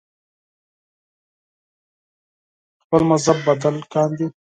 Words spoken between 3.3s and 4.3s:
بدل کاندي